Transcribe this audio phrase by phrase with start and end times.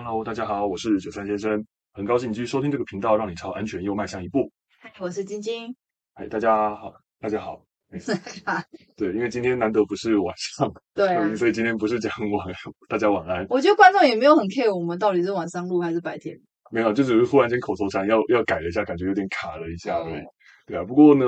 [0.00, 4.48] Hello，大家好，我是九三先生，很高兴你继续收听这个频道，让你朝安全又迈向一步。
[4.80, 5.74] 嗨，我是晶晶。
[6.14, 7.60] 嗨，大家好，大家好。
[8.96, 12.46] 对，因为今天难得不是晚上， 对、啊，所以今天不是讲晚，
[12.88, 13.44] 大家晚安。
[13.50, 16.38] 我觉得观众也没有很 care 我们到底是晚上录还是白天。
[16.70, 20.24] 没有，就只是忽然间口头禅要要改了一下，感觉有点卡了一下，对，
[20.64, 20.84] 对啊。
[20.84, 21.26] 不过呢，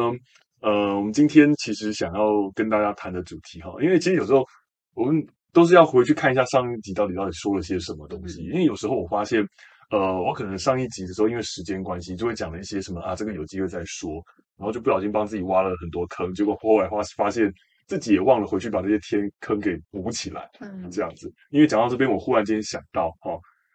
[0.61, 4.47] 呃，我们今天其实想要跟大家谈的主题哈，因为其实有时候
[4.95, 5.27] 我们。
[5.53, 9.47] 都是要回去看一下上一集到底到底说了些什么东西，因为有时候我发现，
[9.91, 14.13] 呃，我可能上一集的时候因为时间关系，就会讲了一些什么啊，这个有机会再说，
[14.57, 17.53] 然后就不小心帮自己挖了很多坑，结果后来发发现
[17.87, 21.33] 自己也忘了回去把这些天坑给补起来，嗯，这样子。
[21.51, 23.33] 因为讲到这边，我忽然间想到，哈，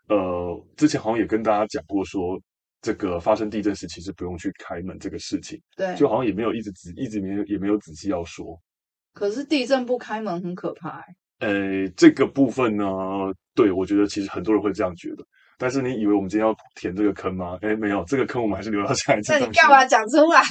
[0.08, 2.42] 呃，之前好像也跟大家讲过说，说
[2.82, 8.58] 这个发生地震时其实不用去开门这个事情，对，就好像也没有一直仔一直没有也没有仔细要说。
[9.12, 11.16] 可是地震不开门很可怕，欸。
[11.46, 12.86] 呃，这个部分呢，
[13.54, 15.24] 对，我觉得其实很多人会这样觉得。
[15.58, 17.56] 但是你以为我们今天要填这个坑吗？
[17.62, 19.32] 哎，没有，这个坑我们还是留到下一次。
[19.32, 20.42] 那你干嘛讲出来？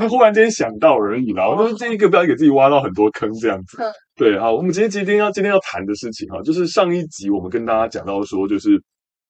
[0.00, 1.48] 我忽然间想到而已啦。
[1.48, 3.78] 我就是这一个不要给自己挖到很多坑这样子。
[4.16, 8.70] 对，好，我们今天今天要今天要谈的事情哈，就是上一集我们跟大家讲到说，就是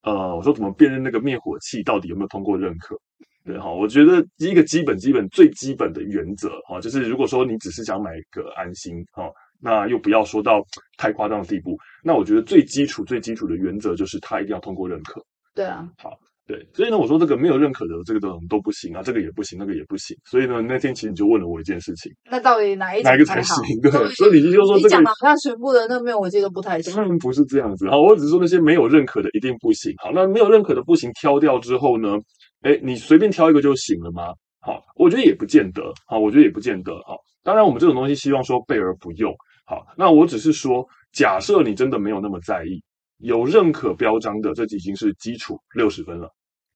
[0.03, 2.97] 呃，我说怎么辨认那个灭火器到底有没有通过认可？
[3.45, 9.31] 对哈，我觉得第一个基本基本最基本的原则哈，就是如果说你只是想买个安心哈。
[9.63, 10.61] 那又不要说到
[10.99, 11.77] 太夸张的地步。
[12.03, 15.23] 那我觉得最基础、最基础的原则就是他一定要通过认可。
[15.55, 16.11] 对啊，好，
[16.47, 20.17] 对，所以呢，我说这个没有认可的这个都都不行啊，这个也不行，那个也不行。
[20.25, 23.57] 所以呢，那天其实你就问了我一件事情，那到底哪一哪一个才行？
[23.83, 26.95] 对，所以你就说这个，你讲好像全部的那个灭火器都不太行。
[26.95, 27.89] 当然不是这样子。
[27.89, 29.93] 好，我只是说那些没有认可的一定不行。
[30.03, 32.17] 好，那没有认可的不行，挑掉之后呢，
[32.63, 34.33] 哎，你随便挑一个就行了吗？
[34.61, 35.83] 好，我觉得也不见得。
[36.07, 36.93] 好，我觉得也不见得。
[37.07, 39.35] 好，当然我们这种东西希望说备而不用。
[39.65, 42.83] 好，那我只是说，假设你真的没有那么在意，
[43.19, 46.29] 有认可标章的，这已经是基础六十分了。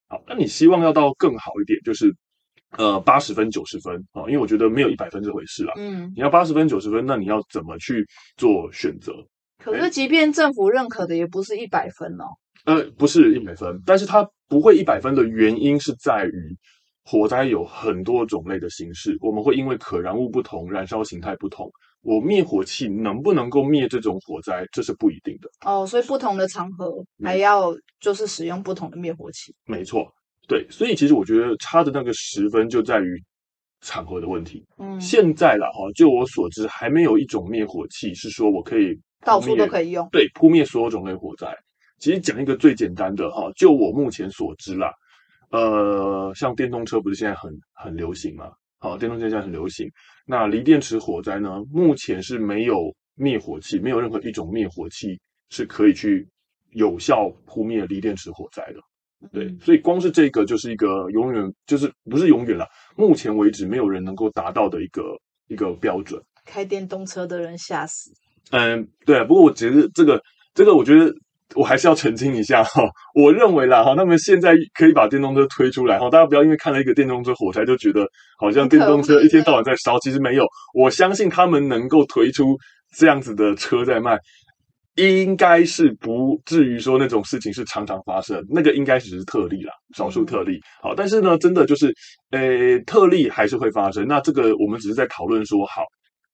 [0.09, 2.14] 好，那你希望要到更好一点，就是
[2.79, 5.73] 呃八十分、九十分啊，因为我觉得没有一百分这回事啦。
[5.77, 9.13] 嗯，你要八十分、九十分，那你要怎么去做选择？
[9.58, 12.25] 可是，即便政府认可的，也不是一百分哦。
[12.67, 16.57] 呃，不是一百分，但是它不会一百分的原因是在于
[17.05, 21.69] 火灾有很多种类的形式，我们会因为可燃物不同，燃烧形态不同。
[22.06, 25.84] 我灭火器能不能够灭这种火灾，这是不一定的哦。
[25.84, 29.52] 所以不同的场合还要就是使用不同的灭火器。
[29.64, 30.06] 没错，
[30.46, 33.20] 对，所以其实我觉得差的那个十分就在于
[33.80, 34.64] 场合的问题。
[34.78, 41.48] 嗯，现在了哈，就我所知，还没有一种灭火器是说我可以到处都可以用，对，扑灭所有种类火灾。
[41.98, 44.92] 其实讲一个最简单的哈，就我目前所知啦，
[45.50, 48.52] 呃，像电动车不是现在很很流行吗？
[48.79, 49.91] 好，电动车现在很流行。
[50.27, 51.63] 那锂电池火灾呢？
[51.73, 55.19] 目前是没有灭火器，没有任何一种灭火器
[55.51, 56.29] 是可以去
[56.73, 58.81] 有效扑灭锂电池火灾的。
[59.33, 62.67] 对，所以光是这个就是一个永远就是不是永远了，
[62.97, 65.03] 目前为止没有人能够达到的一个
[65.48, 66.23] 一个标准。
[66.45, 68.13] 开电动车的人吓死。
[68.51, 69.25] 嗯，对啊。
[69.25, 70.23] 不过我觉得这个
[70.55, 71.14] 这个，我觉得。
[71.55, 72.83] 我还是要澄清一下哈，
[73.14, 78.07] 我认为啦哈，那么现在可以把电动车推出来哈，大家不要因为看了一个电动车火灾就觉得
[78.39, 80.45] 好像电动车一天到晚在烧，其实没有。
[80.74, 82.57] 我相信他们能够推出
[82.96, 84.18] 这样子的车在卖，
[84.96, 90.58] 应该是不至于说那种事情是常常发生，那个应该只是特例啦，少数特例。
[90.83, 91.95] 好，但是呢，真的就是，
[92.30, 94.07] 呃，特例还是会发生。
[94.07, 95.83] 那这个我们只是在讨论说，好，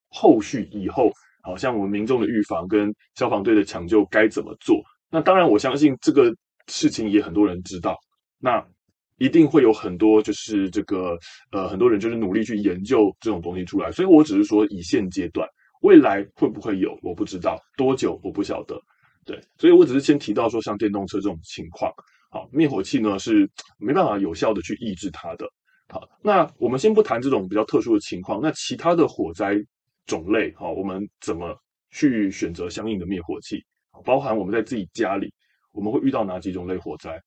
[0.08, 1.10] 后续以后，
[1.42, 4.82] 好像我们民众的预防跟消防队的抢救该怎么做。
[5.12, 6.34] 那当然，我相信这个
[6.68, 7.98] 事情也很多人知道。
[8.38, 8.66] 那
[9.18, 11.18] 一定会有很多，就是这个
[11.50, 13.92] 呃，很多人就是努力去研究这种东西出来。
[13.92, 15.46] 所以我只是说，以现阶段，
[15.82, 18.80] 未来会不会有，我不知道多久，我不晓得。
[19.26, 21.92] 对，所以我只是先提到说，像电动车这种情况，
[22.30, 23.48] 好，灭火器呢是
[23.78, 25.46] 没办法有效的去抑制它的。
[25.88, 29.56] 好，那我们先不谈这种比较特殊的情况，那其他的火灾
[30.06, 31.54] 种类，好，我们怎么
[31.90, 33.62] 去选择相应的灭火器？
[34.04, 35.32] 包含我们在自己家里，
[35.72, 37.22] 我们会遇到哪几种类火灾？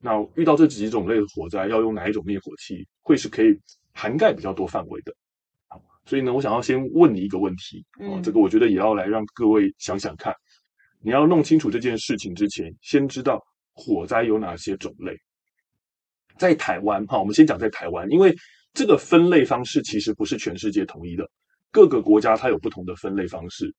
[0.00, 3.58] 那遇到这几种类的火灾，要用哪一种灭火器，会是可以
[3.92, 5.12] 涵盖比较多范围的。
[5.66, 10.34] 好，所以呢，我想要先问你一个问题，啊，这个我觉得也要来让各位想想看。
[11.00, 13.42] 你要弄清楚这件事情之前，先知道
[13.72, 15.16] 火灾有哪些种类。
[16.36, 18.34] 在台湾，哈，我们先讲在台湾，因为
[18.74, 21.28] 这个分类方式其实不是全世界统一的，
[21.72, 23.74] 各个国家它有不同的分类方式。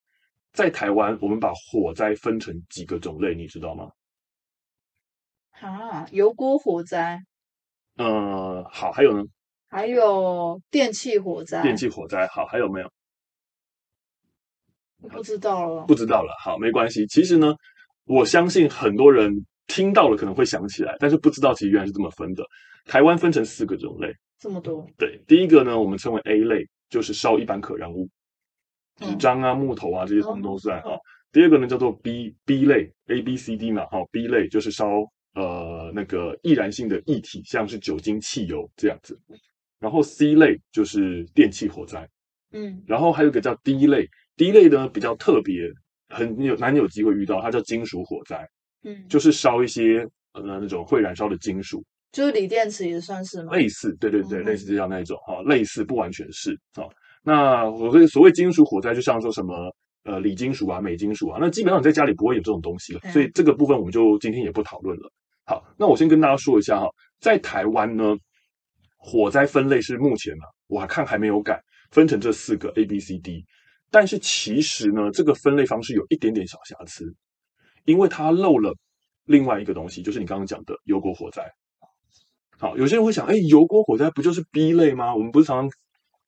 [0.54, 3.90] 在台湾，我们把火灾分成几个种类，你知道吗？
[5.60, 7.22] 啊，油锅火灾。
[7.98, 9.24] 呃，好，还有呢？
[9.68, 11.62] 还有电气火灾。
[11.62, 12.92] 电气火灾，好，还有没有？
[15.10, 15.86] 不知道了。
[15.86, 17.06] 不知道了，好，没关系。
[17.08, 17.54] 其实呢，
[18.06, 19.32] 我相信很多人
[19.68, 22.44] 听到了可能会想起来，但是不知道其实原来是这么分的。
[22.86, 24.86] 台湾分成四个种类，这么多。
[24.98, 28.10] 对，第一个呢，我们称为 A 类，就是烧一般可燃物，
[29.00, 30.98] 纸张啊、木头啊这些统统都算哈。
[31.32, 34.88] 第二个呢叫做 B B 类，A B C D 嘛，哈，B 类就是烧
[35.36, 39.20] 呃那个易燃性的液体，像是酒精、汽油这样子。
[39.80, 42.10] 然后 C 类就是电气火灾，
[42.52, 45.70] 嗯，然后还有一个叫 D 类，D 类呢比较特别，
[46.10, 48.46] 很有难有机会遇到，它叫金属火灾，
[48.84, 50.00] 嗯，就是烧一些
[50.34, 51.82] 呃那种会燃烧的金属，
[52.12, 53.54] 就是锂电池也算是吗？
[53.56, 56.84] 类似，对对对，嗯、类似这样那一种哈，类似不完全是啊。
[57.24, 59.74] 那我所所谓金属火灾，就像说什么
[60.04, 65.12] 呃锂金属啊、镁金属啊，那基本上你在家里不会有这种东西了，嗯、所以这个部分我们就今天也不讨论了。
[65.46, 66.88] 好，那我先跟大家说一下哈，
[67.20, 68.16] 在台湾呢。
[69.02, 71.58] 火灾分类是目前呢、啊，我还看还没有改，
[71.90, 73.46] 分成这四个 A、B、C、D。
[73.90, 77.06] 但是其实呢，这个分类方式有一点点小瑕疵，
[77.86, 78.76] 因为它漏了
[79.24, 81.50] 另外一个东西，就是你刚刚讲的油锅火灾。
[82.58, 85.16] 好，有些人会想，哎，油锅火灾不就是 B 类吗？
[85.16, 85.70] 我们不是常常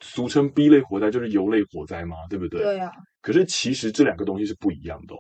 [0.01, 2.18] 俗称 B 类火灾就是油类火灾嘛？
[2.30, 2.62] 对不对？
[2.62, 2.94] 对呀、啊。
[3.21, 5.19] 可是其实这两个东西是不一样的哦。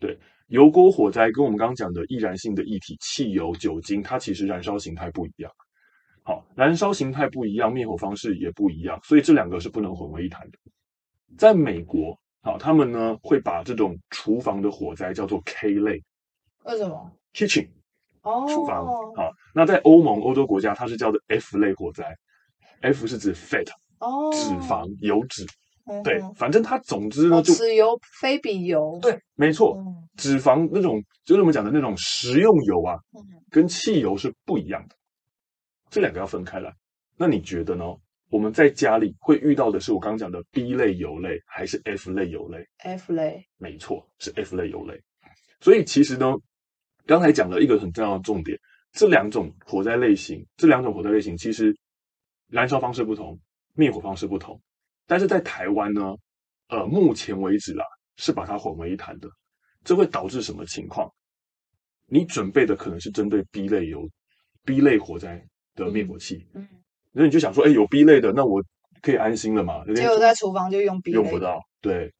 [0.00, 0.18] 对，
[0.48, 5.52] 油锅火灾跟我们刚刚讲的易燃性的液体、汽油、酒精，它其实燃烧形态不一样。
[6.24, 10.58] 好，燃烧形态不一样，灭火方式也不一样，所以这两个是不能混为一谈的。
[11.36, 16.02] 在美国，好，他们呢会把这种厨房的火灾叫做 K 类。
[16.64, 17.68] 为什么？Kitchen，
[18.22, 18.86] 哦，厨房。
[19.14, 22.16] 好，那在欧盟、欧洲国家，它是叫做 F 类火灾。
[22.80, 23.68] F 是指 fat，
[24.02, 25.46] 哦，脂肪、油脂。
[26.04, 28.98] 对，反正它总之呢就此油非比油。
[29.02, 29.76] 对，没错，
[30.16, 32.98] 脂肪那种就是我们讲的那种食用油啊，
[33.50, 34.94] 跟汽油是不一样的。
[35.90, 36.72] 这两个要分开来，
[37.16, 37.84] 那你觉得呢？
[38.30, 44.98] 我们在家里会遇到的是我刚刚讲的 B 类油类，还是 F 类油类？F 类，没错，是 F 类油类。
[45.60, 46.32] 所以其实呢，
[47.04, 48.58] 刚才讲了一个很重要的重点，
[48.92, 51.76] 这两种火灾类型，这两种火灾类型其实
[52.48, 53.38] 燃烧方式不同，
[53.74, 54.60] 灭火方式不同。
[55.06, 56.14] 但是在台湾呢，
[56.68, 57.84] 呃，目前为止啊，
[58.16, 59.28] 是把它混为一谈的。
[59.84, 61.10] 这会导致什么情况？
[62.06, 64.08] 你准备的可能是针对 B 类有、
[64.64, 65.42] B 类火灾。
[65.74, 66.68] 的灭火器，嗯，
[67.12, 68.62] 那你就想说，哎，有 B 类的，那我
[69.00, 69.82] 可以安心了嘛？
[69.94, 71.62] 结果在厨房就用 B 类，用不到。
[71.80, 72.12] 对，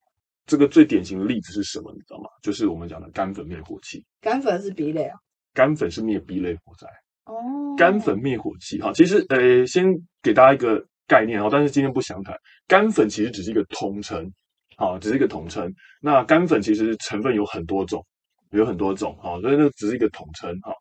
[0.46, 1.92] 这个最典型的例子是什么？
[1.92, 2.30] 你知道吗？
[2.40, 4.02] 就是我们讲的干粉灭火器。
[4.22, 5.18] 干粉是 B 类啊？
[5.52, 6.88] 干粉是灭 B 类火灾。
[7.26, 9.84] 哦，干粉灭火器哈，其实呃，先
[10.22, 12.36] 给大家一个概念哦，但是今天不详谈。
[12.66, 14.30] 干粉其实只是一个统称，
[14.76, 15.72] 好，只是一个统称。
[16.00, 18.04] 那干粉其实成分有很多种，
[18.50, 20.72] 有很多种，好，所以那只是一个统称，哈。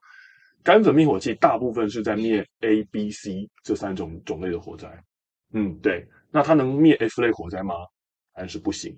[0.63, 4.87] 干粉灭火器大部分是在灭 A、B、C 这三种种类的火灾。
[5.53, 6.07] 嗯，对。
[6.31, 7.75] 那它能灭 F 类火灾吗？
[8.33, 8.97] 还是不行？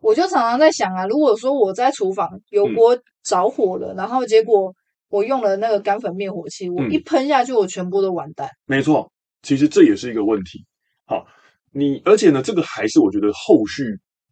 [0.00, 4.74] 我就常常在想啊，如果说我在厨房油锅着火了，嗯、然后结果
[5.08, 8.48] 我用了那个干粉灭火器，我一喷下去，我全部都完蛋。
[8.48, 9.10] 嗯、没错，
[9.48, 10.64] 其实这也是一个问题。
[11.06, 11.26] 好，
[11.72, 13.82] 你而且呢，这个还是我觉得后续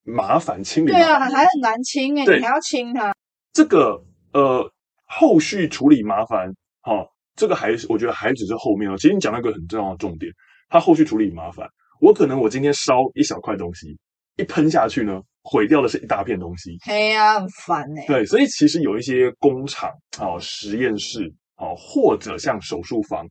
[0.05, 0.93] 麻烦清理。
[0.93, 3.15] 对啊，还很难清哎、欸，你还要清它。
[3.53, 4.71] 这个呃。
[5.09, 8.97] 后续处理麻烦，好、哦，这个还是我觉得还只是后面哦。
[8.97, 10.33] 其实你讲到一个很重要的重点，
[10.69, 11.65] 它后续处理麻烦。
[12.01, 13.97] 我可能我今天烧一小块东西，
[14.37, 16.77] 一喷下去呢，毁掉的是一大片东西。
[16.83, 18.03] 嘿呀、啊，很烦呢。
[18.09, 23.25] 对，所以其实有一些工厂啊、哦、实验室啊、哦，或者像手术房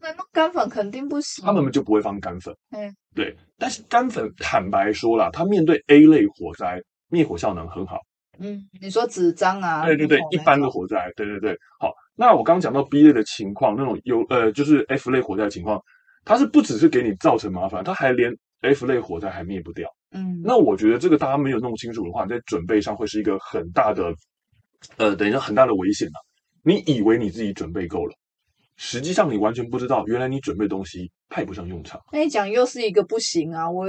[0.00, 2.54] 哦，那干粉肯定不行，他们就不会放干粉。
[2.70, 3.36] 嗯，对。
[3.58, 7.98] 但是干粉坦白说啦，它面对 A 类火灾灭火效能很好。
[8.38, 9.84] 嗯，你说纸张啊？
[9.84, 11.58] 对对对，一般的火灾，对对对。
[11.80, 15.82] 好，那我刚刚讲到 B 类的情况，那种有呃，就是 F 类火灾的情况，
[16.24, 19.88] 它是不只是给你造成麻烦，它还连 F 类火灾还灭不掉。
[20.12, 24.14] 嗯，那我觉得这个大家没有弄清楚的话，在准备上会是一个很大的，
[24.96, 26.18] 呃，等于说很大的危险啊。
[26.62, 28.14] 你以为你自己准备够了，
[28.78, 32.00] 实际上你完全不知道，原来你准备东西派不上用场。
[32.10, 33.86] 那你讲又是一个不行啊，我。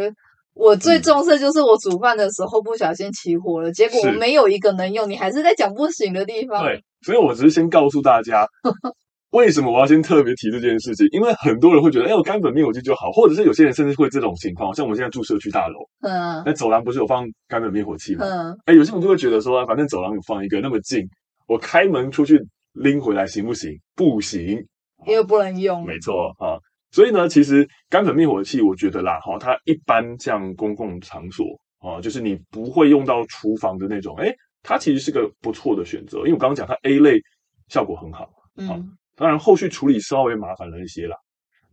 [0.55, 6.65] 我最重视就是我煮饭的时候不小心起火了，嗯、结果我没有一个能用，你还是在讲不行的地方。
[6.65, 8.45] 对，所以我只是先告诉大家，
[9.31, 18.25] 为什么我要先特别提这件事情，因为很多人会觉得，哎，我干粉灭火器就好，或者是有些人甚至会这种情况，像我们现在住社区大楼，嗯，那走廊不是有放干粉灭火器吗？
[18.25, 21.07] 嗯，哎，有些人就会觉得说，反正走廊有放一个那么近，
[21.47, 22.37] 我开门出去
[22.73, 23.71] 拎回来行不行？
[23.95, 24.61] 不行，
[25.05, 25.85] 因为不能用。
[25.85, 26.57] 没错啊。
[26.91, 31.45] 所以呢，其实干粉灭火器，我觉得啦，哈，它一般像公共场所
[31.79, 36.17] 啊，就是你不会用到厨房的那种，哎，它其实是个不错的选择。
[36.19, 37.19] 因为我刚刚讲它 A 类
[37.67, 38.27] 效果很好，
[38.57, 41.15] 嗯，当然后续处理稍微麻烦了一些啦。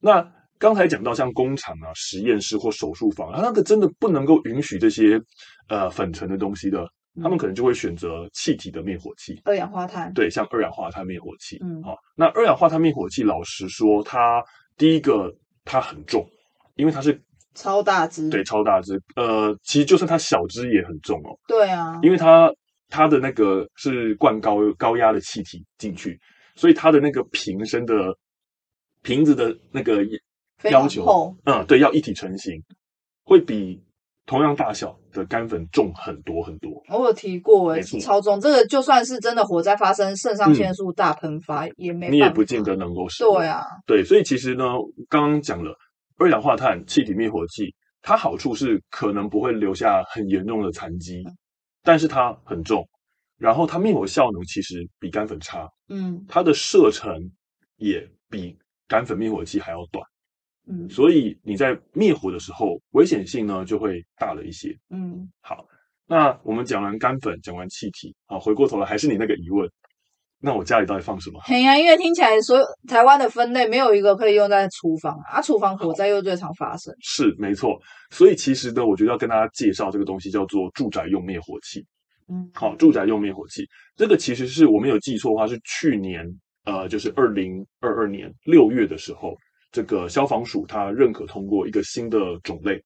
[0.01, 5.19] 那刚才讲到像工厂啊、实验室或手术房，它那个真的不能够允许这些
[5.71, 6.87] 呃粉尘的东西的，
[7.23, 10.13] 他们可能就会选择气体的灭火器，二氧化碳。
[10.13, 11.59] 对，像二氧化碳灭火器。
[11.63, 14.43] 嗯，好，那二氧化碳灭火器，老实说，它
[14.77, 16.27] 第一个它很重，
[16.75, 17.21] 因为它是
[17.55, 19.01] 超大支，对，超大支。
[19.17, 21.37] 呃，其实就算它小支也很重哦。
[21.49, 22.53] 对啊，因为它
[22.89, 26.19] 它的那个是灌高高压的气体进去，
[26.55, 28.17] 所以它的那个瓶身的
[29.03, 30.05] 瓶子的那个
[30.71, 32.63] 要求，嗯，对，要一体成型，
[33.25, 33.83] 会比
[34.27, 36.83] 同样大小的干粉重很多很多。
[36.89, 43.37] 我有提过，哎，超重，这个就算是真的火灾发生，肾上腺素大喷发、嗯、也没，你也不见得能够使用。
[43.37, 44.65] 对啊，对，所以其实呢，
[45.09, 45.73] 刚刚讲了
[46.19, 51.33] 二氧化碳气体灭火器，它好处是可能不会留下很严重的残疾，嗯、
[51.85, 52.89] 但是它很重，
[53.39, 57.15] 然后它灭火效能其实比干粉差，嗯，它的射程
[57.77, 60.05] 也比干粉灭火器还要短。
[60.69, 64.77] 嗯，所以你在灭火的时候，危险性呢就会大了一些。
[64.91, 65.65] 嗯，好，
[66.09, 69.71] 那我们讲完干粉，讲完气体，好，回过头来还是你那个疑问，
[70.41, 71.41] 那我家里到底放什么？
[71.45, 76.93] 嘿呀、啊，因为听起来所有台湾的分类没有一个可以用在厨房啊，厨房火灾又最常发生。
[77.01, 77.79] 是没错，
[78.11, 81.87] 所以其实呢，我觉得要跟大家介绍这个东西叫做住宅用灭火器。
[82.29, 86.27] 嗯，好，住宅用灭火器，这个其实是我没有记错的话，是去年
[86.65, 89.33] 呃，就是二零二二年六月的时候。
[89.77, 92.83] 这个消防署它认可通过一个新的种类，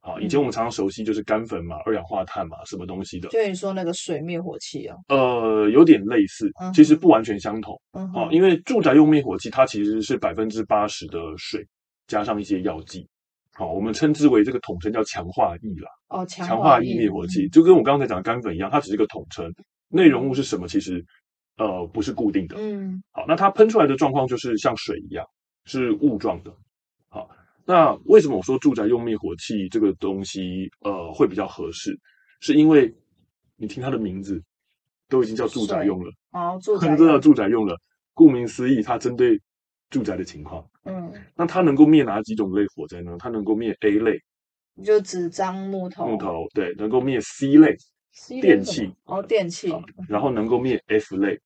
[0.00, 3.30] 啊，以前我们常常熟悉就是干粉嘛、二氧化碳嘛，什么东西的？
[3.30, 4.94] 就你说那个水灭火器啊？
[5.08, 7.74] 呃，有点类似，其实不完全相同。
[7.92, 11.66] 嗯，啊，因为住宅用灭火器它其实是百分之八十的水
[12.06, 13.08] 加上一些药剂，
[13.54, 15.88] 好，我们称之为这个统称叫强化液啦。
[16.10, 19.50] 哦，强化液灭火器就跟我刚才讲的干粉一样，它只是一个统称，
[19.88, 21.02] 内容物是什么其实
[21.56, 22.56] 呃不是固定的。
[22.58, 25.24] 嗯，好，那它喷出来的状况就是像水一样。
[25.70, 26.52] 是雾状的，
[27.10, 27.30] 好，
[27.64, 31.96] 那为什么我说住宅用灭火器这个东西呃会比较合适？
[32.40, 32.92] 是因为
[33.54, 34.42] 你听它的名字
[35.08, 37.76] 都已经叫住宅用了，哦，住宅都叫住宅用了。
[38.14, 39.40] 顾名思义，它针对
[39.90, 40.68] 住宅的情况。
[40.86, 43.16] 嗯，那它能够灭哪几种类火灾呢？
[43.20, 44.20] 它能够灭 A 类，
[44.84, 47.76] 就纸张、木头、木头，对，能够灭 C 类
[48.10, 49.72] ，C 类电器，哦，电器，
[50.08, 51.40] 然后能够灭 F 类。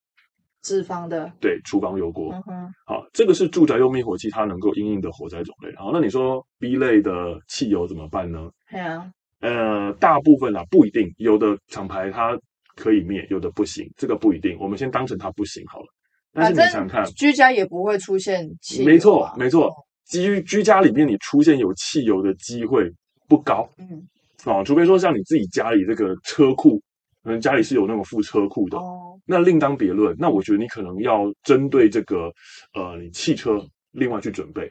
[0.64, 2.32] 脂肪的，对，厨房油锅。
[2.32, 5.72] 嗯哼，好，这个是住宅用灭火器，它能够应应的火灾种类。
[5.76, 8.50] 好，那你说 B 类的汽油怎么办呢？
[8.70, 12.36] 对啊，呃，大部分啊不一定，有的厂牌它
[12.74, 14.56] 可以灭，有的不行，这个不一定。
[14.58, 15.86] 我们先当成它不行好了。
[16.32, 18.86] 但是你想想看，居家也不会出现汽油。
[18.86, 19.70] 没错，没错，
[20.08, 22.90] 居居家里面你出现有汽油的机会
[23.28, 23.68] 不高。
[23.76, 24.08] 嗯，
[24.46, 26.80] 哦，除非说像你自己家里这个车库。
[27.24, 30.14] 可能家里是有那种副车库的，哦，那另当别论。
[30.18, 32.30] 那我觉得你可能要针对这个，
[32.74, 33.58] 呃，你汽车
[33.92, 34.70] 另外去准备。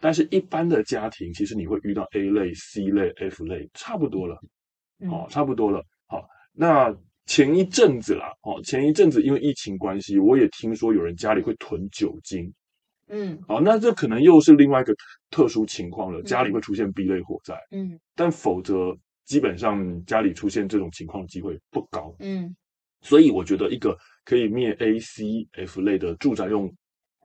[0.00, 4.38] 但是，一般的家庭其实你会遇到 A 类、C 类、F 类，差不多了，
[5.10, 5.84] 哦，差不多了。
[6.06, 12.54] 好，那前一阵子啦，哦，前一阵子因为疫情关系，我也听说有人家里会囤酒精，
[13.08, 14.94] 嗯，好，那这可能又是另外一个
[15.32, 18.96] 特殊情况了，家里会出现 B 类火灾，嗯，但否则。
[19.28, 22.56] 基本上家里出现这种情况机会不高，嗯，
[23.02, 23.94] 所以我觉得一个
[24.24, 26.74] 可以灭 A、C、F 类的住宅用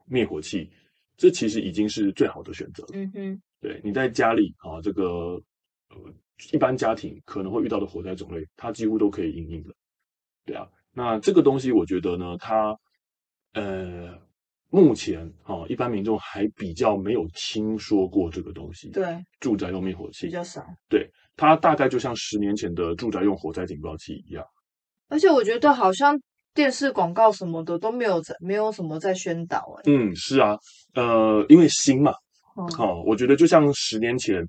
[0.04, 0.70] 灭火器，
[1.16, 2.84] 这其实已经是最好的选择。
[2.92, 5.42] 嗯哼，对，你在家里啊，这个
[5.88, 6.14] 呃
[6.52, 9.74] 一般家庭可能会遇到的火灾种类，它几乎都可以应应的。
[10.44, 12.78] 对啊，那这个东西我觉得呢，它
[13.54, 14.14] 呃
[14.74, 18.90] 目前啊一般民众还比较没有听说过这个东西。
[18.90, 20.64] 对，住宅用灭火器比较少。
[20.88, 21.08] 对。
[21.36, 24.44] 它大概就像十年前的住宅用火灾警报器一样，
[25.08, 26.16] 而且我觉得好像
[26.54, 29.82] 电视广告什么的都没有在，没有什么在宣导哎。
[29.86, 30.56] 嗯，是啊，
[30.94, 32.12] 呃，因为新嘛，
[32.56, 34.48] 嗯、哦，我觉得就像十年前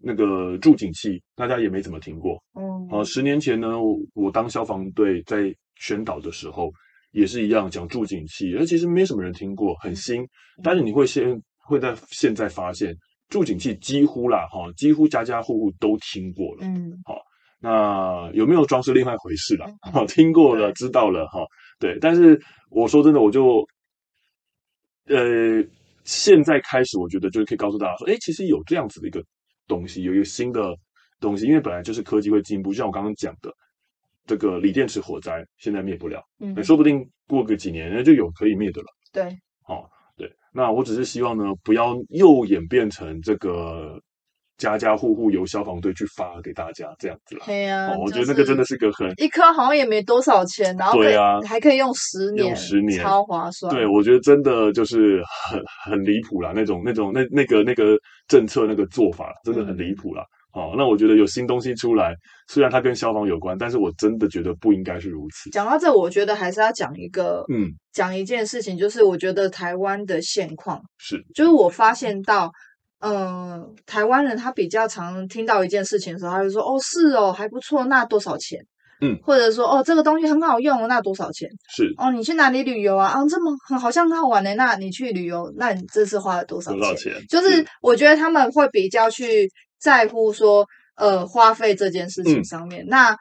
[0.00, 2.42] 那个助警器，大家也没怎么听过。
[2.58, 6.72] 嗯，好、呃，十年前呢，我，我当消防队在宣导的时候，
[7.14, 10.22] 也是一样讲助景器，而其实没什么人听过，很新。
[10.22, 10.28] 嗯、
[10.62, 11.34] 但是你会先
[11.66, 12.94] 会在现在发现。
[13.30, 17.16] 助景器几乎啦，哈，几乎家家户户都听过了，嗯，好，
[17.58, 21.40] 那有没有装是另外一回事了，好，听过了，知道了，哈，
[21.80, 23.66] 对，但是我说真的，我就，
[25.06, 25.64] 呃，
[26.04, 29.24] 现在开始，我觉得就是可以告诉大家说，哎，其实有这样子的一个
[29.66, 30.76] 东西，有一个新的
[31.18, 33.50] 东西，因为本来就是科技会进步，就像我刚刚讲的，
[34.26, 39.88] 这个锂电池火灾现在灭不了，嗯，说不定过个几年，那就有可以灭的了，对，好。
[40.16, 43.98] 对那我只是希望呢，不要又演变成这个
[44.58, 47.42] 家家户户由消防队去发给大家这样子了。
[47.44, 53.74] 对呀、啊，我觉得那个真的是个很一颗好像也没多少钱，然后对啊，还可以用十年，用十年超划算。
[53.74, 60.24] 对，我觉得真的就是很很离谱啦，那种那种那那个那个政策那个做法真的很离谱啦。
[60.54, 62.14] 好，那我觉得有新东西出来，
[62.46, 65.50] 虽然它跟消防有关，但是我真的觉得不应该是如此。
[65.50, 72.52] 讲到这，我觉得还是要讲一个，嗯，讲一件事情，就是我觉得台湾的现况是，就是我发现到，
[73.00, 78.60] 嗯、呃，台湾人他比较常听到一件事情的时候，他就说，哦，是哦，还不错，那多少钱？
[79.00, 81.50] 嗯，或者说，哦，这个东西很好用，那多少钱？
[81.76, 83.08] 是，哦，你去哪里旅游啊？
[83.08, 86.78] 啊，这么很好像很好玩的，那你去旅游，那你这次花了多少钱？
[86.78, 87.12] 多少钱？
[87.28, 90.66] 就是我觉得他们会比较去在乎说。
[90.96, 93.16] 呃，花费这件事情上面，嗯、那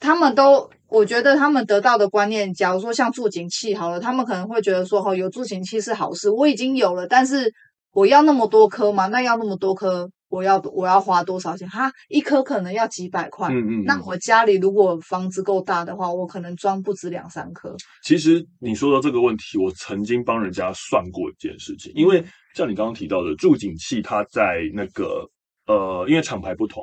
[0.00, 7.52] 他们都，我觉得他们得到的观念，假如说像助景器好了，他们可能会觉得说，哦，有助景器是好事，我已经有了，但是
[7.92, 9.08] 我要那么多颗吗？
[9.08, 11.68] 那要那么多颗，我要我要花多少钱？
[11.68, 13.48] 哈，一颗可能要几百块。
[13.48, 13.84] 嗯，嗯嗯。
[13.84, 17.76] 那我家里如果房子够大的话，我可能装不止两三颗。
[18.02, 22.24] 其实你说到这个问题，我曾经帮人家算过一件事情，因为
[22.54, 25.28] 像你刚刚提到的助景器，它在那个
[25.68, 26.82] 呃，因为厂牌不同。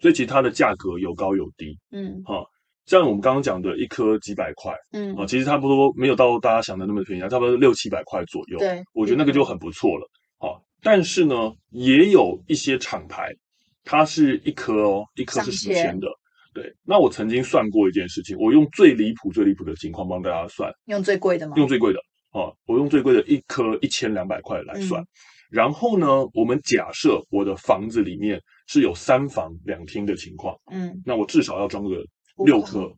[0.00, 2.46] 所以其实它的价格有高有低，嗯，好，
[2.86, 10.08] 像我们刚刚讲的一颗几百块，嗯，啊，其实差不多没有到大家想的那么便宜，差不多六七百块左右，对，我觉得那个就很不错了，
[10.38, 13.34] 好，但是呢，也有一些厂牌，
[13.82, 16.06] 它是一颗哦，一颗是十千的，
[16.54, 21.54] 对，那我曾经算过一件事情，我用最离谱、最离谱的情况帮大家算，用最贵的吗？
[21.56, 21.98] 用最贵的，
[22.30, 25.04] 啊，我用最贵的一颗一千两百块来算。
[25.48, 32.04] 然后呢，我们假设我的房子里面是有三房两厅的情况，嗯，那我至少要装个
[32.44, 32.94] 六颗，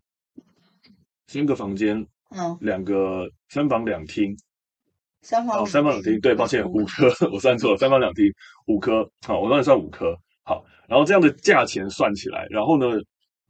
[1.28, 4.36] 三个房间，嗯，两个三房两厅，
[5.22, 5.64] 三房。
[5.64, 8.24] 三房两厅，对，抱歉，五颗， 我算错了，三房两厅
[8.66, 12.86] 五颗，好，我让你算五颗，好，然后这样的价钱算起来，然后呢，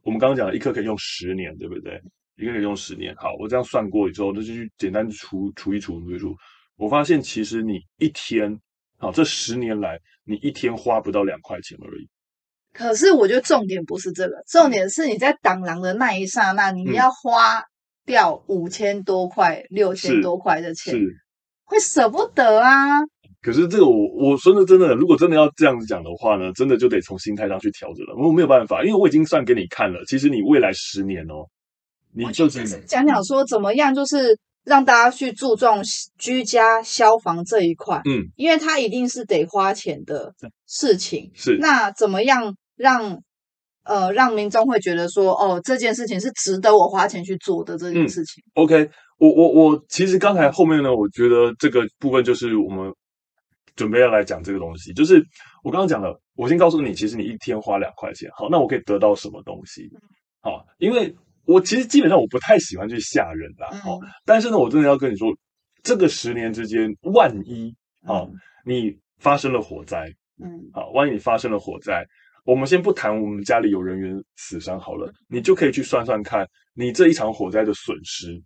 [0.03, 1.99] 我们刚刚讲了一颗可以用十年，对不对？
[2.37, 6.37] 一个可以用十年，好，我这样算过之后，那就去简单除除一除除一除，
[6.77, 8.61] 我发现其实你一天。
[9.01, 12.07] 好，这十年来你一天花不到两块钱而已。
[12.75, 17.65] 可是我觉得重点不是这个，重点是你在挡狼的那一刹那，你要花
[18.05, 21.17] 掉五千多块、六千多块的钱，是
[21.65, 23.01] 会舍不得啊。
[23.41, 28.15] 可是这个我我说的真的，如果真的要这样子讲的话呢，真的就得从心态上去调整了。
[28.23, 30.05] 我没有办法，因为我已经算给你看了。
[30.07, 31.49] 其实你未来十年哦，
[32.13, 34.39] 你就是讲讲说怎么样，就是。
[34.63, 35.83] 让大家去注重
[36.19, 40.35] 居家消防这一块，嗯，因为它一定是得花钱的
[40.67, 41.31] 事情。
[41.35, 43.23] 是，那怎么样让
[43.85, 48.45] 呃让民众会觉得说，哦，这件事情是值得我花钱去做的这件事情？
[48.55, 52.93] 嗯，OK，我我我其实刚才后面呢，我觉得这个部分就是我们
[53.75, 55.25] 准备要来讲这个东西，就是
[55.65, 59.89] 我刚刚讲了，我先告诉你，其实你一天花两块钱，好，那我可以得到什么东西？
[60.43, 61.17] 好，因为。
[61.47, 65.29] 我其实基本上我不太喜欢去吓人啦，哦、嗯，但是呢，我真的要跟你说，
[65.83, 67.75] 这个十年之间，万一
[68.07, 68.33] 啊，嗯、
[68.65, 70.07] 你发生了火灾，
[70.43, 72.07] 嗯，好，万一你发生了火灾，
[72.45, 78.41] 我们先不谈我们家里有人员死伤好了，你就可以去算算看，你这一场火灾的损失，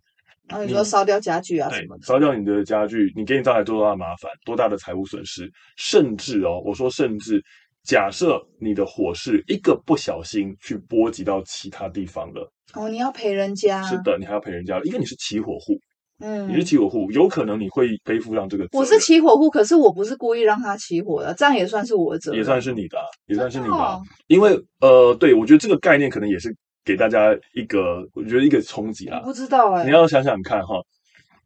[0.47, 7.43] 啊，你说烧掉家具啊什么的，烧掉你的家具，你给你带来多大的麻烦，多大的财务损失，甚至哦，我说甚至。
[7.85, 13.83] 假设你的火势一个不小心去波及到其他地方了，哦，你要赔人家。
[13.83, 15.77] 是的，你还要赔人家，因为你是起火户。
[16.19, 18.65] 嗯，你是起火户，有可能你会背负上这个。
[18.71, 23.73] 我是起火户，可是我不是故意让他起火的，这样也算是我的责任，也算是你的，也算是你的。
[23.73, 29.19] 哦、因为呃，对，我觉得这个概念可能也是给大家一个，我觉得一个冲击啊。
[29.25, 30.75] 不知道哎、欸，你要想想看哈，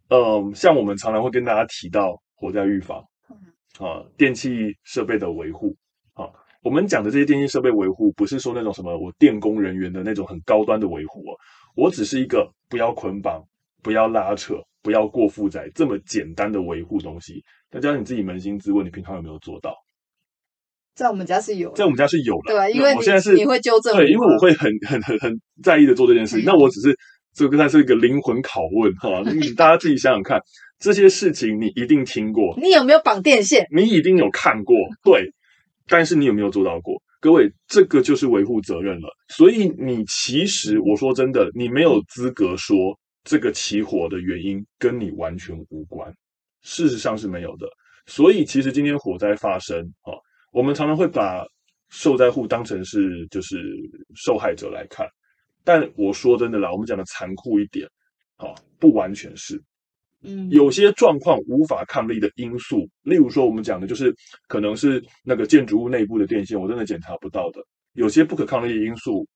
[0.10, 3.00] 呃，像我们常常会跟大家提到火灾预防，
[3.80, 5.76] 啊，电器设备的维护。
[6.62, 11.32] 我们讲的这些电信设备维护，不是说那种什么我电工人员的那种很高端的维护哦，
[11.76, 13.42] 我只是一个不要捆绑、
[13.82, 17.42] 不要拉扯、不要过负载这么简单的维护东西。
[17.70, 19.74] 大家你自己扪心自问，你平常有没有做到？
[20.96, 26.44] 在我们家是有，在我们家是有的，对，因为我现在是你会纠正，对，因为我会很很很很在意的做这件事情。
[26.44, 26.94] 嗯、那我只是
[27.34, 30.42] 这个它是一个灵魂拷问哈，你大家自己想想看，
[30.78, 33.66] 这些事情你一定听过，你有没有绑电线？
[33.74, 35.32] 你一定有看过，对。
[35.90, 37.02] 但是你有没有做到过？
[37.20, 39.10] 各位，这个就是维护责任了。
[39.28, 46.10] 所以你其实，我说真的，你没有资格说这个起火的原因跟你完全无关。
[46.62, 47.68] 事实上是没有的。
[48.06, 50.14] 所以其实今天火灾发生啊，
[50.54, 51.46] 我们常常会把
[51.90, 53.58] 受灾户当成是就是
[54.16, 55.06] 受害者来看。
[55.66, 57.86] 但我说真的啦，我们讲的残酷一点，
[58.38, 59.62] 啊，不完全是。
[60.22, 64.14] 嗯，有些状况无法抗力的因素，例如说我们讲的就是
[64.48, 67.62] 可能是那个建筑物内部的电线，我真的检查不到的。
[67.94, 69.28] 有些不可抗力的因素，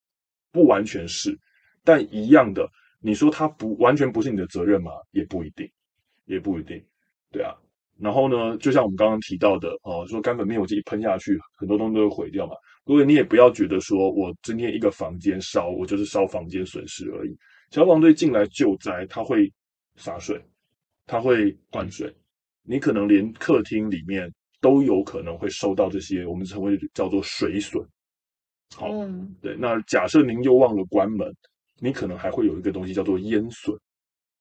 [0.51, 1.37] 不完全是，
[1.83, 2.69] 但一样的，
[2.99, 4.91] 你说它不完全不是你的责任吗？
[5.11, 5.69] 也不一定，
[6.25, 6.83] 也不一定，
[7.31, 7.55] 对啊。
[7.99, 12.53] 然后呢，就像我们刚刚提到的哦，说干粉灭火器一喷下去，很多东西都会毁掉嘛。
[12.85, 17.37] 各位，你也不要觉得说我今天一个房间烧，我就是烧房间损失而已。
[17.69, 19.49] 消防队进来救灾，他会
[19.95, 20.43] 洒水，
[21.05, 22.13] 他会灌水，
[22.63, 27.85] 你可能连客厅里面都有可能会受到这些我们称为叫做水损。
[28.75, 29.55] 好，嗯、对。
[29.57, 31.31] 那假设您又忘了关门，
[31.79, 33.77] 你可能还会有一个东西叫做烟损。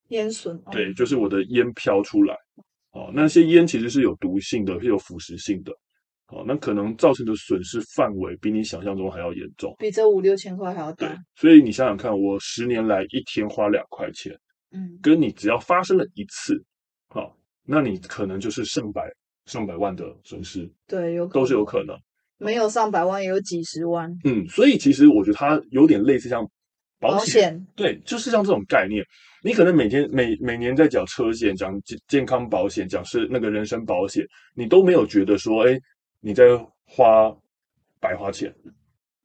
[0.08, 2.36] 烟损，对，就是我的烟飘出来。
[2.92, 5.72] 哦，那些烟其实是有毒性的，是有腐蚀性的。
[6.28, 11.08] 哦，那可能造成的损失范围比你想象中还要严重，比这五六千块还要大。
[11.08, 14.38] 对，所以你想想看，我十年来一天花两块钱，
[14.72, 16.62] 嗯，跟你只要发生了一次，
[17.08, 17.32] 好、哦，
[17.64, 19.10] 那你可能就是上百
[19.46, 20.70] 上百万的损失。
[20.86, 21.96] 对，有都是有可能，
[22.38, 24.10] 没有上百万也有几十万。
[24.24, 26.48] 嗯，所以其实我觉得它有点类似像
[26.98, 29.04] 保险，对，就是像这种概念。
[29.42, 35.78] 你可能每天每每年在缴车险、讲健健康保险、讲是那个人身保险，你都没有觉得说，哎。
[36.24, 36.44] 你在
[36.84, 37.36] 花
[37.98, 38.54] 白花钱，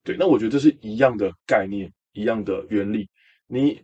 [0.04, 3.08] 对，那我觉得这是一样的概念，一样的原理。
[3.46, 3.80] 你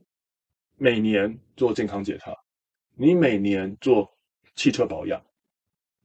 [0.77, 2.33] 每年做健康检查，
[2.95, 4.09] 你每年做
[4.55, 5.23] 汽车保养，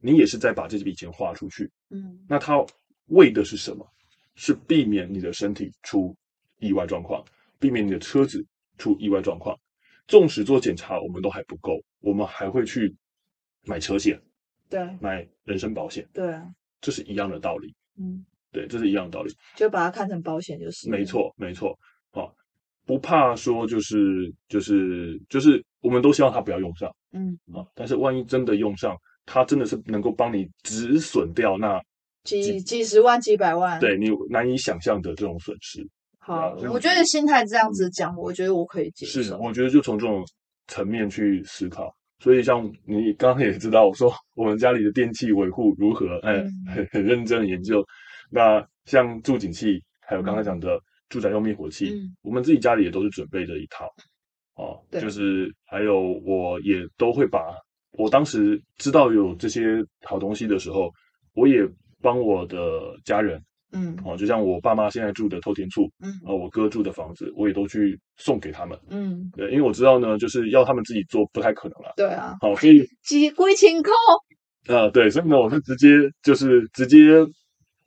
[0.00, 1.70] 你也是在把这笔钱花出去。
[1.90, 2.64] 嗯，那它
[3.06, 3.86] 为的是什么？
[4.34, 6.16] 是避免你的身体出
[6.60, 7.24] 意外状况，
[7.58, 8.44] 避免你的车子
[8.76, 9.58] 出意外状况。
[10.06, 12.96] 纵使做检查我们都还不够，我们还会去
[13.64, 14.20] 买车险，
[14.70, 16.46] 对，买人身保险，对啊。
[16.80, 20.88] 这是一样的道理，嗯，对，这是一样的道理，就把它看成保险就是。
[20.88, 21.76] 没错，没错，
[22.12, 22.32] 好，
[22.88, 28.96] 不怕说就是就是就是，我们都希望它不要用上，嗯啊，但是万一真的用上，
[29.26, 31.78] 它真的是能够帮你止损掉那
[32.24, 35.86] 几几，几十万、几百万，对你难以想象的这种损失。
[36.18, 39.22] 好，我觉得心态这样子讲，嗯，我觉得我可以接受。
[39.22, 40.24] 是，我觉得就从这种
[40.66, 41.94] 层面去思考。
[42.20, 46.42] 所以，像你刚刚也知道，我说我们家里的电器维护如何，哎，
[46.74, 47.84] 很很认真的研究。
[48.30, 53.86] 那像助警器，还有刚才讲的住宅用灭火器，嗯、我们自己家里也都是准备的一套。
[54.54, 55.00] 哦，对。
[55.00, 57.40] 就是还有我也都会把，
[57.92, 60.90] 我当时知道有这些好东西的时候，
[61.34, 61.66] 我也
[62.02, 63.42] 帮我的家人。
[63.70, 73.92] 嗯，哦，就像我爸妈现在住的透天厝，嗯，然后我哥住的房子，我也都去送给他们，嗯，对，因为我知道呢，就是要他们自己做不太可能了，对啊，好，所以 几归情扣，
[74.74, 75.86] 啊，对，所以呢，我是直接
[76.22, 76.96] 就是直接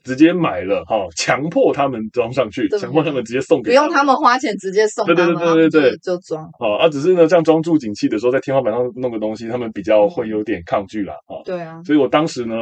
[0.04, 12.56] 直接买了，哈，强迫他们装上去，强迫他们直接送给，不用他们花钱，直接送，对对对对对对，就装，好啊，只是呢，这样装住警器的时候，在天花板上弄个东西，他们比较会有点抗拒啦，啊，对啊，所以我当时呢，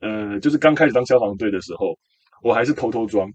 [0.00, 1.94] 呃，就是刚开始当消防队的时候。
[2.42, 3.26] 我还是偷偷装，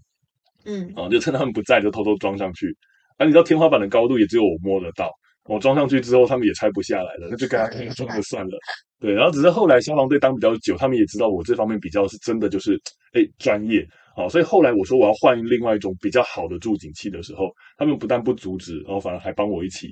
[0.64, 2.68] 嗯，啊，就趁他们不在就偷偷装上去。
[3.18, 5.10] 啊，你知道天花板的高度也只有我摸得到。
[5.54, 8.56] 我装上去之后，他们也拆不下来了，那就给他装就算了。
[9.00, 12.80] 对，然后只是后来消防队当比较久，他们也知道我这方面比较是真的就是
[13.14, 13.84] 哎专业，
[14.14, 19.88] 好，所以后来我说我要换另外一种比较好的助警器的时候，他们不但不阻止，然后反而还帮我一起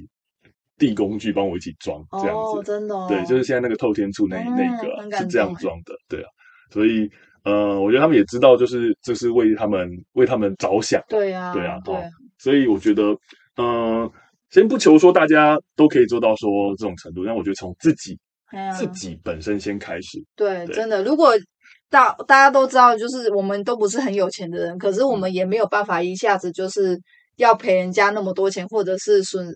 [0.79, 2.59] 递工具，帮我一起装，这样子。
[2.59, 3.07] 哦，真的哦。
[3.09, 6.29] 对，就是现在那个透天处那那个是这样装的，对啊，
[6.71, 7.11] 所以。
[7.45, 11.01] 呃，我觉得他们也知道，就是这是为他们为他们着想。
[11.09, 12.03] 对呀，对啊，对啊。
[12.37, 13.05] 所以我觉得，
[13.57, 14.13] 嗯、呃，
[14.51, 20.19] 先不求说大家都可以做到说这种程度，但我觉得从自己、啊、自己本身先开始。
[20.37, 21.33] 对，对真的，如果
[21.91, 26.99] 大大家都知道，就是我们都不是很有钱的人，可是我们也没有办法一下子就是
[27.37, 29.47] 要赔人家那么多钱，或者是损，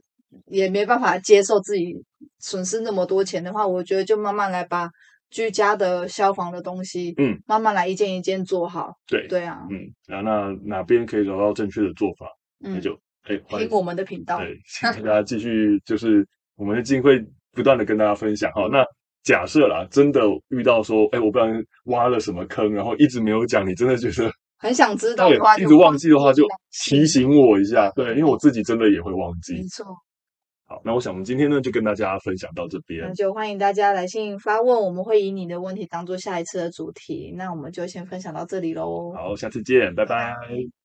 [0.46, 1.94] 也没办法接受自己
[2.38, 4.88] 损失那么多钱的话，我觉得就慢慢来把。
[5.34, 8.92] 居家的消防的东西，嗯，慢慢来，一件一件做好。
[9.06, 12.26] 对，对啊，嗯，然后那哪边可以找到正确的做法，
[12.62, 14.38] 嗯，那就哎，听我们的频道。
[14.38, 14.58] 对，
[14.94, 18.50] 请大家继续，就是我们一定会不断的跟大家分享。
[18.52, 18.84] 好，那
[19.22, 21.46] 假设啦，真的遇到说，哎，我不知道
[21.84, 26.44] 挖了什么坑，然后一直没有讲，你真的觉得很想知道的话，一直忘记的话，就
[26.84, 27.90] 提醒我一下。
[27.94, 29.54] 对，因为我自己真的也会忘记。
[29.54, 29.86] 没错。
[30.64, 33.06] 好，那我想我们今天呢，就跟大家分享到这边。
[33.06, 37.32] 那就欢迎大家来信发问，我们会以你的问题当做下一次的主题。
[37.36, 39.12] 那我们就先分享到这里喽。
[39.14, 40.34] 好，下次见，拜拜。
[40.40, 40.81] 拜拜。